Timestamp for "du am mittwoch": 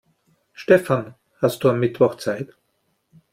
1.63-2.15